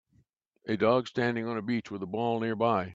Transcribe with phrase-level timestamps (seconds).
[0.65, 2.89] A dog standing on a beach with a ball nearby.